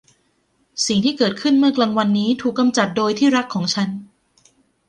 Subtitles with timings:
[0.87, 3.89] สิ่งที่เกิดขึ้นเมื่อกลางวันนี้ถูกกำจัดโดยที่รักของฉัน